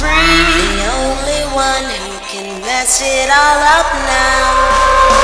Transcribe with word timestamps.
free. 0.00 0.48
The 0.56 0.88
only 1.04 1.42
one 1.52 1.84
who 1.84 2.12
can 2.32 2.48
mess 2.64 3.02
it 3.04 3.28
all 3.28 3.60
up 3.76 3.88
now 4.08 5.19